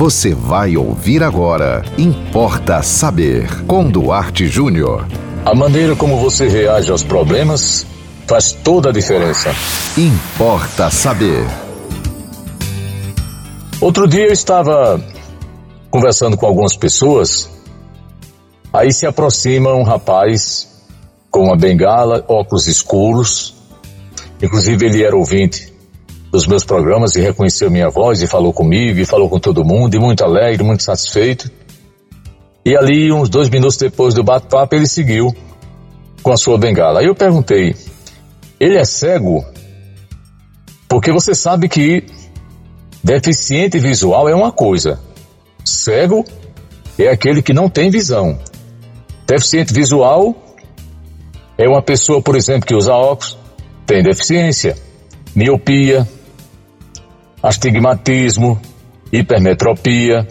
[0.00, 1.84] Você vai ouvir agora.
[1.98, 3.66] Importa saber.
[3.66, 5.06] Com Duarte Júnior.
[5.44, 7.84] A maneira como você reage aos problemas
[8.26, 9.50] faz toda a diferença.
[9.98, 11.44] Importa saber.
[13.78, 14.98] Outro dia eu estava
[15.90, 17.50] conversando com algumas pessoas.
[18.72, 20.66] Aí se aproxima um rapaz
[21.30, 23.54] com uma bengala, óculos escuros.
[24.42, 25.70] Inclusive ele era ouvinte
[26.30, 29.94] dos meus programas e reconheceu minha voz e falou comigo e falou com todo mundo
[29.94, 31.50] e muito alegre, muito satisfeito.
[32.64, 35.34] E ali, uns dois minutos depois do bate-papo, ele seguiu
[36.22, 37.00] com a sua bengala.
[37.00, 37.74] Aí eu perguntei,
[38.58, 39.44] ele é cego?
[40.88, 42.04] Porque você sabe que
[43.02, 45.00] deficiente visual é uma coisa,
[45.64, 46.24] cego
[46.98, 48.38] é aquele que não tem visão.
[49.26, 50.36] Deficiente visual
[51.56, 53.38] é uma pessoa, por exemplo, que usa óculos,
[53.86, 54.76] tem deficiência,
[55.34, 56.06] miopia,
[57.42, 58.60] astigmatismo,
[59.12, 60.26] hipermetropia.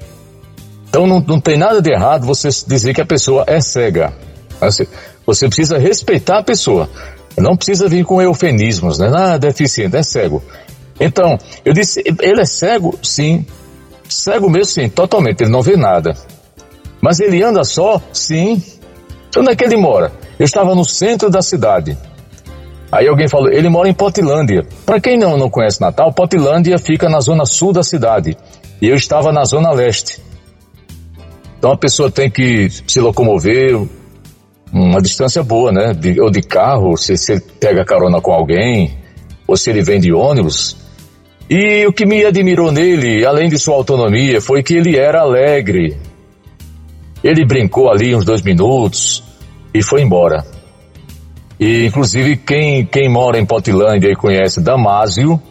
[0.90, 4.14] Então não, não tem nada de errado você dizer que a pessoa é cega.
[5.26, 6.90] Você precisa respeitar a pessoa.
[7.38, 9.12] Não precisa vir com eufemismos, né?
[9.16, 10.44] Ah, deficiente, é cego.
[11.00, 12.98] Então, eu disse, ele é cego?
[13.02, 13.46] Sim.
[14.10, 15.42] Cego mesmo, sim, totalmente.
[15.42, 16.16] Ele não vê nada.
[17.00, 18.02] Mas ele anda só?
[18.12, 18.62] Sim.
[19.30, 20.12] Então, onde é que ele mora?
[20.38, 21.98] Eu estava no centro da cidade.
[22.92, 24.66] Aí alguém falou, ele mora em Potilândia.
[24.86, 28.36] Para quem não, não conhece Natal, Potilândia fica na zona sul da cidade.
[28.82, 30.20] E eu estava na zona leste.
[31.58, 33.80] Então a pessoa tem que se locomover
[34.72, 35.94] uma distância boa, né?
[35.94, 38.98] De, ou de carro, se, se ele pega carona com alguém,
[39.48, 40.78] ou se ele vem de ônibus.
[41.50, 45.98] E o que me admirou nele, além de sua autonomia, foi que ele era alegre.
[47.24, 49.24] Ele brincou ali uns dois minutos
[49.74, 50.46] e foi embora.
[51.60, 55.42] E, inclusive, quem, quem mora em Potilândia e conhece Damásio,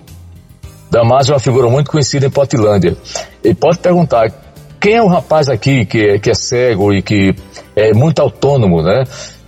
[0.91, 2.97] Damásio é uma figura muito conhecida em Potilândia.
[3.45, 4.33] E pode perguntar,
[4.81, 7.34] quem é o rapaz aqui que é, que é cego e que
[7.77, 9.05] é muito autônomo, né?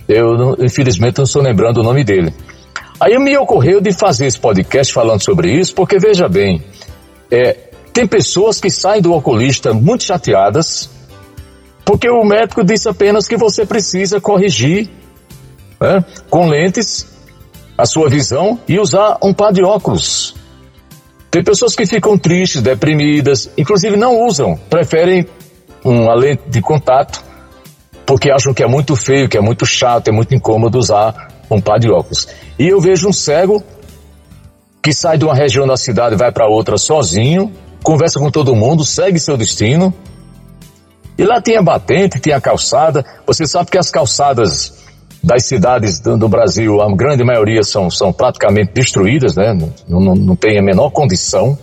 [0.07, 2.33] Eu, infelizmente, não estou lembrando o nome dele.
[2.99, 6.61] Aí me ocorreu de fazer esse podcast falando sobre isso, porque veja bem,
[7.31, 7.57] é,
[7.91, 10.89] tem pessoas que saem do oculista muito chateadas,
[11.83, 14.89] porque o médico disse apenas que você precisa corrigir
[15.81, 17.07] né, com lentes,
[17.77, 20.35] a sua visão e usar um par de óculos.
[21.31, 25.25] Tem pessoas que ficam tristes, deprimidas, inclusive não usam, preferem
[25.83, 27.31] uma lente de contato
[28.05, 31.61] porque acham que é muito feio, que é muito chato, é muito incômodo usar um
[31.61, 32.27] par de óculos.
[32.59, 33.63] E eu vejo um cego
[34.83, 38.83] que sai de uma região da cidade vai para outra sozinho, conversa com todo mundo,
[38.83, 39.93] segue seu destino.
[41.17, 43.05] E lá tem a batente, tem a calçada.
[43.25, 44.80] Você sabe que as calçadas
[45.23, 49.53] das cidades do, Brasil, a grande maioria são, são praticamente destruídas, né?
[49.87, 51.57] Não, não, não tem a menor condição.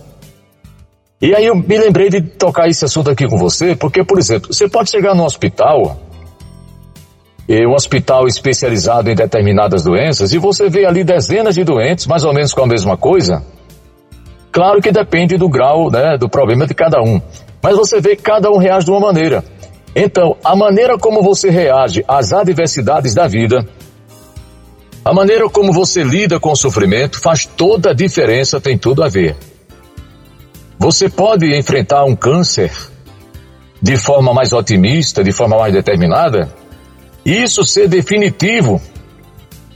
[1.21, 4.53] E aí eu me lembrei de tocar esse assunto aqui com você, porque, por exemplo,
[4.53, 5.99] você pode chegar no hospital,
[7.49, 12.33] um hospital especializado em determinadas doenças, e você vê ali dezenas de doentes, mais ou
[12.33, 13.43] menos com a mesma coisa.
[14.51, 17.21] Claro que depende do grau, né, do problema de cada um.
[17.61, 19.43] Mas você vê que cada um reage de uma maneira.
[19.95, 23.67] Então, a maneira como você reage às adversidades da vida,
[25.03, 29.09] a maneira como você lida com o sofrimento faz toda a diferença, tem tudo a
[29.09, 29.35] ver.
[30.77, 32.71] Você pode enfrentar um câncer
[33.81, 36.53] de forma mais otimista, de forma mais determinada,
[37.25, 38.81] e isso ser definitivo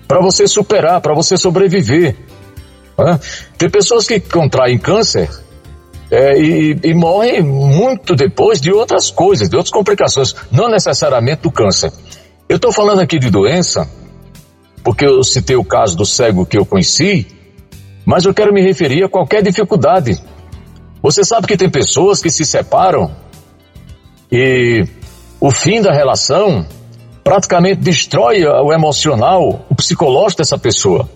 [0.08, 2.16] para você superar, para você sobreviver.
[2.98, 3.20] Né?
[3.58, 5.30] Tem pessoas que contraem câncer
[6.14, 11.52] é, e, e morrem muito depois de outras coisas, de outras complicações, não necessariamente do
[11.52, 11.92] câncer.
[12.48, 13.90] Eu estou falando aqui de doença,
[14.84, 17.26] porque eu citei o caso do cego que eu conheci,
[18.06, 20.22] mas eu quero me referir a qualquer dificuldade.
[21.02, 23.12] Você sabe que tem pessoas que se separam
[24.32, 24.86] e
[25.42, 26.64] o fim da relação
[27.24, 31.10] praticamente destrói o emocional, o psicológico dessa pessoa.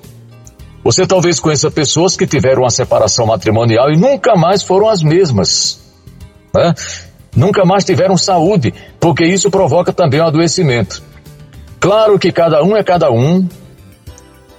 [0.88, 5.82] Você talvez conheça pessoas que tiveram uma separação matrimonial e nunca mais foram as mesmas.
[6.56, 6.74] Né?
[7.36, 11.04] Nunca mais tiveram saúde, porque isso provoca também um adoecimento.
[11.78, 13.46] Claro que cada um é cada um.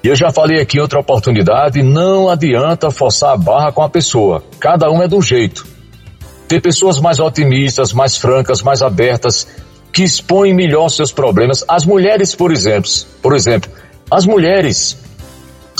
[0.04, 3.88] E eu já falei aqui em outra oportunidade, não adianta forçar a barra com a
[3.88, 4.44] pessoa.
[4.60, 5.66] Cada um é do jeito.
[6.46, 9.48] Tem pessoas mais otimistas, mais francas, mais abertas,
[9.90, 11.64] que expõem melhor seus problemas.
[11.66, 12.90] As mulheres, por exemplo,
[13.22, 13.70] por exemplo,
[14.10, 15.07] as mulheres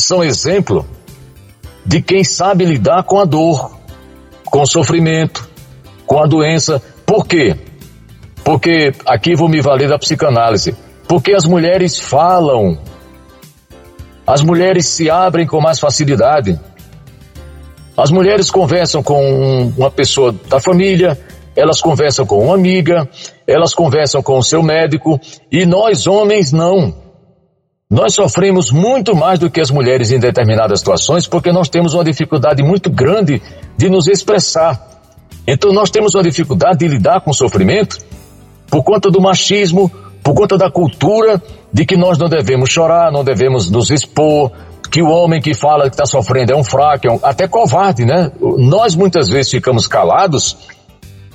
[0.02, 0.86] são exemplo
[1.84, 3.78] de quem sabe lidar com a dor,
[4.44, 5.48] com o sofrimento,
[6.06, 6.82] com a doença.
[7.06, 7.56] Por quê?
[8.44, 10.76] Porque aqui vou me valer da psicanálise.
[11.06, 12.78] Porque as mulheres falam,
[14.26, 16.60] as mulheres se abrem com mais facilidade.
[17.96, 21.18] As mulheres conversam com uma pessoa da família,
[21.56, 23.08] elas conversam com uma amiga,
[23.46, 25.18] elas conversam com o seu médico,
[25.50, 27.07] e nós homens não.
[27.90, 32.04] Nós sofremos muito mais do que as mulheres em determinadas situações porque nós temos uma
[32.04, 33.40] dificuldade muito grande
[33.78, 34.78] de nos expressar.
[35.46, 37.96] Então nós temos uma dificuldade de lidar com o sofrimento
[38.70, 39.90] por conta do machismo,
[40.22, 41.42] por conta da cultura
[41.72, 44.52] de que nós não devemos chorar, não devemos nos expor,
[44.90, 48.04] que o homem que fala que está sofrendo é um fraco, é um, até covarde,
[48.04, 48.30] né?
[48.38, 50.58] Nós muitas vezes ficamos calados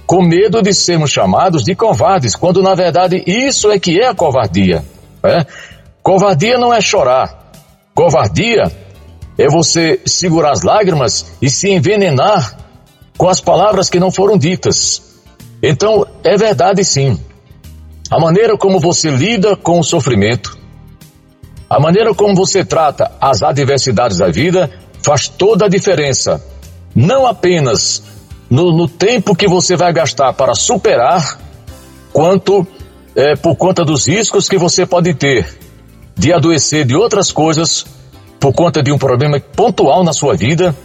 [0.05, 4.13] com medo de sermos chamados de covardes, quando na verdade isso é que é a
[4.13, 4.83] covardia.
[5.23, 5.45] Né?
[6.03, 7.53] Covardia não é chorar.
[7.95, 8.69] Covardia
[9.37, 12.57] é você segurar as lágrimas e se envenenar
[13.17, 15.01] com as palavras que não foram ditas.
[15.61, 17.17] Então, é verdade sim.
[18.11, 20.57] A maneira como você lida com o sofrimento,
[21.69, 24.69] a maneira como você trata as adversidades da vida
[25.01, 26.43] faz toda a diferença.
[26.93, 28.03] Não apenas
[28.49, 31.39] no, no tempo que você vai gastar para superar,
[32.11, 32.67] quanto
[33.15, 35.63] é, por conta dos riscos que você pode ter
[36.15, 37.85] de adoecer de outras coisas
[38.39, 40.75] por conta de um problema pontual na sua vida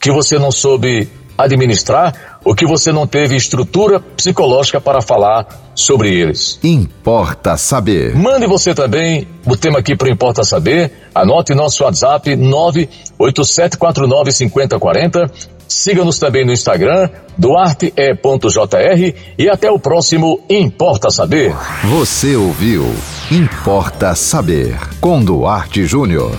[0.00, 6.14] que você não soube administrar ou que você não teve estrutura psicológica para falar sobre
[6.14, 6.58] eles.
[6.62, 8.14] Importa saber.
[8.14, 10.92] Mande você também o tema aqui para Importa Saber.
[11.14, 15.30] Anote nosso WhatsApp 987495040.
[15.70, 17.08] Siga-nos também no Instagram,
[17.38, 21.54] duarte.jr e até o próximo Importa Saber.
[21.84, 22.92] Você ouviu
[23.30, 26.32] Importa Saber com Duarte Júnior.